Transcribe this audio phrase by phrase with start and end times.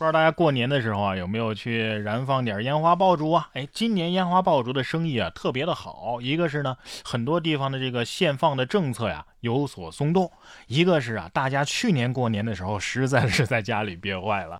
[0.00, 3.50] 不知道大家过年的时候啊，有没有去燃放点烟花爆竹啊？
[3.52, 6.22] 哎，今年烟花爆竹的生意啊特别的好。
[6.22, 6.74] 一个是呢，
[7.04, 10.26] 很多地方的这个限放的政策呀有所松动；
[10.68, 14.58] 一个是啊，大家去年过年的时候实在是在家里憋坏了。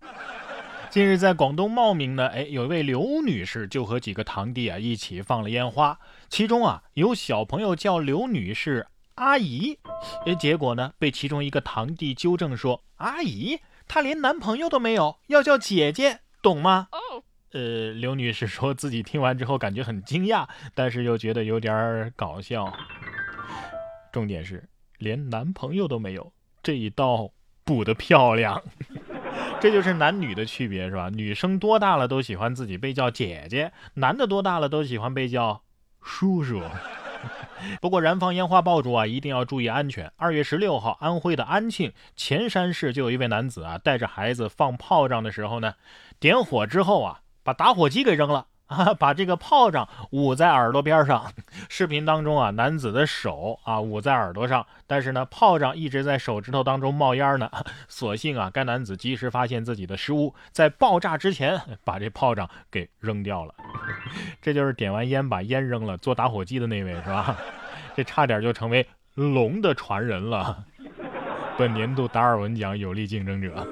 [0.91, 5.97] 近日在广东茂名呢，哎，有一位刘女士就和几个堂弟啊一起放了烟花，
[6.29, 9.79] 其中啊有小朋友叫刘女士阿姨，
[10.27, 13.59] 哎，结果呢被其中一个堂弟纠正说阿姨。
[13.87, 16.87] 她连男朋友都没有，要叫姐姐，懂吗？
[17.53, 22.73] 呃，刘女士说自己听完之后感觉很惊讶，但是又觉得有点搞笑。
[24.13, 26.31] 重点是连男朋友都没有，
[26.63, 27.31] 这一刀
[27.65, 28.61] 补得漂亮。
[29.59, 31.09] 这就是男女的区别，是吧？
[31.09, 35.63] 女生多大了都喜欢自己被叫姐姐，男的多大了都喜欢被叫
[36.01, 36.61] 叔叔。
[37.81, 40.11] 不过燃放烟花爆竹啊，一定要注意安全。
[40.17, 45.75] 二月十六号，安徽的安庆潜山市就有一位男子啊，带着孩子放炮仗的时候呢，
[46.19, 51.31] 点火之后啊，把打火机给扔了啊， 把这个炮仗捂在耳朵边上。
[51.67, 57.51] 视频当中啊，男子的手啊捂在耳朵上，但是呢，炮仗一直在手指头当中冒烟呢。
[57.87, 63.53] 所幸啊，该男子及时发现自己的失误，在爆炸之前把这炮仗给扔掉了。
[64.41, 67.37] 这就是点完烟把烟扔了，做打火机的那位是吧？
[67.93, 70.63] 这差点就成为龙的传人了。
[71.57, 73.67] 本年度达尔文奖有力竞争者。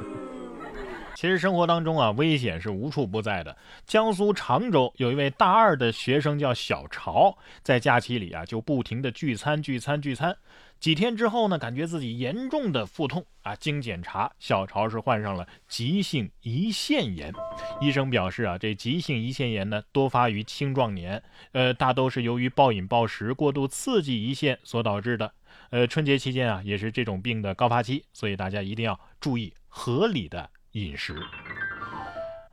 [1.16, 3.58] 其实生活当中啊，危险是无处不在的。
[3.86, 10.36] 江苏常州有一位大二的学生叫小潮，在假期里啊就不停的聚餐聚餐聚餐。
[10.80, 17.34] 几天之后呢，感觉自己严重的腹痛啊，经检查，小潮是患上了急性胰腺炎。
[17.81, 21.22] 医生表示啊，这急性胰腺炎呢多发于青壮年，
[21.52, 25.34] 呃，大都是由于暴饮暴食、过度刺激胰腺所导致的。
[25.72, 30.50] 呃，春节期间啊，也是这种病的高发期，所以大家一定要注意合理的。
[30.74, 31.16] 饮食，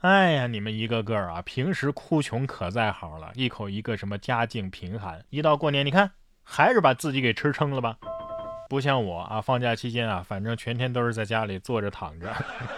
[0.00, 6.10] 哎呀，你们一个个啊，平时哭穷可在行了，一口一个什么家境贫寒，一到过年，你看
[6.42, 7.98] 还是把自己给吃撑了吧？
[8.70, 12.34] 不像我啊，放假期间啊，反正全天都是在家里坐着躺着。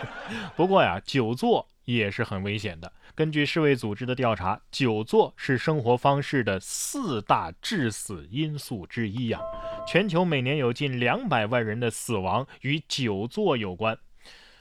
[0.57, 2.93] 不过呀，久坐也是很危险的。
[3.15, 9.41] 根据世卫组织的调查，久坐是生活方式的四大致死因素之一呀。
[9.87, 13.97] 全球每年有近两百万人的死亡与久坐有关。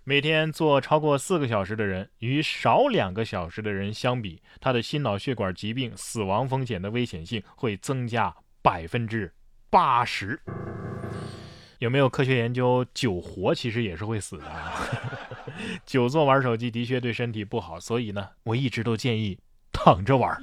[0.09, 9.34] 每天坐超过四个小时的人，与少两个小时的人相比，他的心脑血管疾病死亡风险的危险性会增加百分之
[9.69, 10.40] 八十。
[11.79, 14.72] 有没有科学研究，久活其实也是会死的啊？
[15.85, 19.38] 久坐玩手机的确对身体不好，所以呢，我一直都建议
[19.74, 20.41] 躺着玩。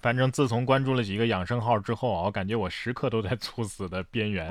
[0.00, 4.50] 反正自从关注了几个养生号之后啊，我感觉我时刻都在猝死的边缘。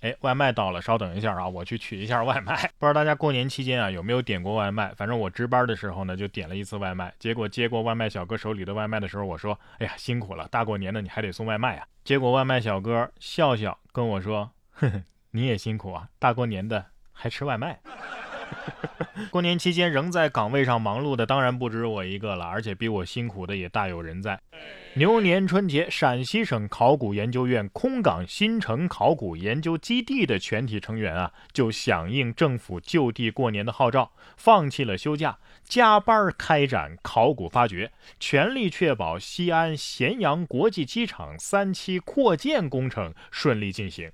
[0.00, 2.54] 哎，外卖到了，稍等一下啊，我去取一下外卖。
[2.78, 4.92] 不知道大家过年期间啊有没有点过外卖？
[4.96, 7.12] 反正我值班的时候呢，就点了一次外卖。
[7.18, 17.78] 结果接过外卖小哥手里的外卖的时候，我说：“哎呀，辛苦了，大过年的你还得送外卖啊。”结果外卖小哥笑笑跟我说：“哼哼，你也辛苦啊，大过年的还吃外卖。”
[19.30, 24.40] 过年期间仍在岗位上忙碌的当然不止我一个了，而且比我辛苦的也大有人在。
[24.94, 44.10] 牛年春节，陕西省考古研究院空港新城考古研究基地的全体成员啊，就响应政府就地过年的号召，放弃了休假，加班开展考古发掘，全力确保西安咸阳国际机场三期扩建工程顺利进行。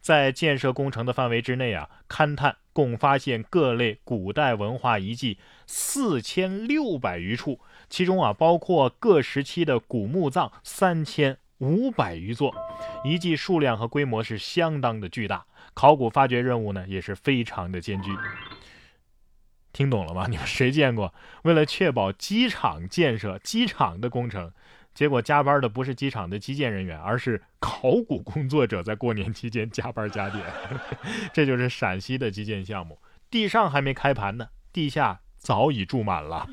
[0.00, 12.54] 在建设工程的范围之内啊，勘探共发现各类古代文化遗迹四千六百余处，其中啊包括各时期的古墓葬三千五百余座，
[13.04, 15.44] 遗迹数量和规模是相当的巨大。
[15.74, 18.10] 考古发掘任务呢也是非常的艰巨。
[19.72, 20.26] 听懂了吗？
[20.28, 21.14] 你们谁见过
[21.44, 24.52] 为了确保机场建设、机场的工程？
[24.94, 30.44] 结果加班的不是机场的基建人员，而是考古工作者，在过年期间加班加点。
[31.32, 32.98] 这就是陕西的基建项目，
[33.30, 36.48] 地上还没开盘呢，地下早已住满了。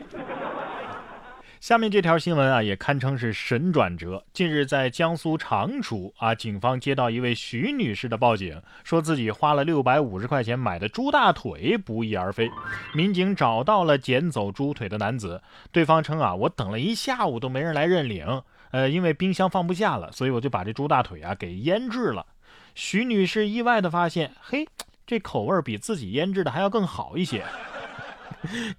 [1.59, 4.23] 下面这条新闻啊，也堪称是神转折。
[4.31, 12.49] 近日，在江苏常熟啊，警方接到一位徐女士的报警，说自己花了六百五十块钱买的猪大腿不翼而飞。
[12.93, 18.43] 民警找到了捡走猪腿的男子，对方称啊，我等了一下午都没人来认领。
[18.69, 22.25] 呃，因为冰箱放不下了，所以我就把这猪大腿啊给腌制了。
[22.75, 24.67] 徐女士意外的发现，嘿，
[25.07, 27.43] 这口味比自己腌制的还要更好一些。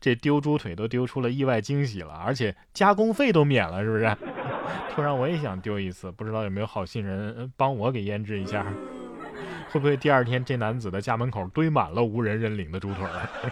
[0.00, 4.16] 这丢猪腿都丢出了意外惊喜了，而且加工费都免了，是不是？
[4.94, 8.66] 突然我也想丢一次，不知道有没有好心人帮我给腌制一下？
[9.70, 13.06] 会不会第二天这男子的家门口堆满了无人认领的猪腿？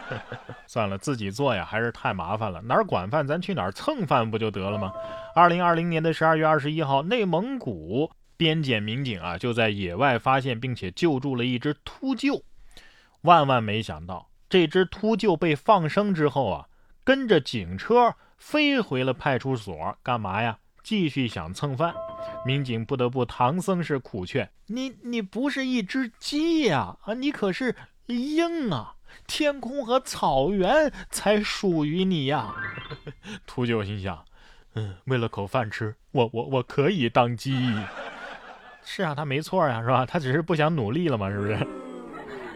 [0.66, 2.60] 算了，自己做呀，还是太麻烦了。
[2.62, 4.90] 哪儿管饭，咱去哪儿蹭饭不就得了吗？
[5.34, 12.42] 二零二零年的十二月二十一号，内蒙古边检民警啊，就在野外发现并且救助了一只秃鹫。
[13.20, 16.68] 万万没想到，这只秃鹫被放生之后啊，
[17.04, 20.56] 跟着警车飞回了派出所，干嘛呀？
[20.82, 21.94] 继续想蹭饭。
[22.46, 27.76] 民警不得不唐僧式苦劝：“你你不是一只鸡呀，啊，你可是
[28.06, 28.94] 鹰啊！
[29.26, 32.54] 天空和草原才属于你呀！”
[33.46, 34.24] 秃鹫心想
[34.74, 37.54] ：“嗯，为了口饭吃，我我我可以当鸡。
[38.82, 40.06] 是啊，他没错呀，是吧？
[40.06, 41.58] 他只是不想努力了嘛，是不是？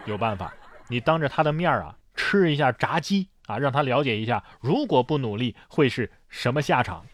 [0.06, 0.54] 有办法，
[0.90, 7.06] 你当着他的面啊，吃一下炸鸡啊，让他了解一下，如果不努力会是什么下场。”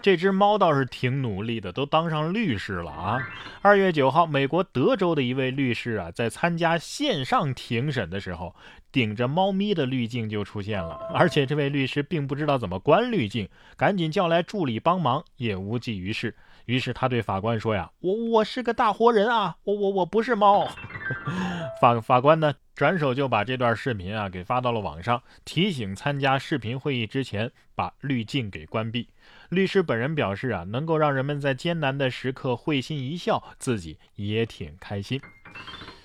[0.00, 3.18] 这只猫倒是挺努力的，都当上律师了啊！
[3.62, 8.54] 二月九号，美国德州的一位律师啊，在参加线上庭审的时候，
[8.92, 16.36] 顶着猫咪的滤镜就出现了，而且这位律师并不知道怎么关滤镜，赶紧叫来助理帮忙，也无济于事。
[16.66, 20.68] 于是他对法官说：“呀，我我是个大活人啊，我我我不是猫。”
[21.80, 29.08] 法法官呢，转手就把这段视频啊给发到了网上，提醒参加视频会议之前把滤镜给关闭。
[29.48, 35.20] 律师本人表示啊，能够让人们在艰难的时刻会心一笑，自己也挺开心。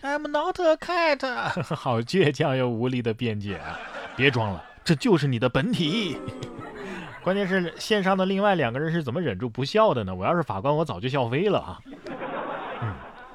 [0.01, 1.25] I'm not a cat，
[1.75, 3.79] 好倔强又无力的辩解啊！
[4.15, 6.17] 别装了，这就是你的本体。
[7.23, 10.13] 关键是线上的另外两个人是怎么忍住不笑的呢？
[10.13, 11.79] 我要是法官，我早就笑飞了啊！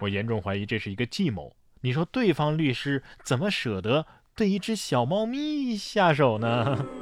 [0.01, 1.55] 我严重怀疑这是一个计谋。
[1.83, 6.85] 你说对方律师怎么舍得对一只小猫咪下手呢？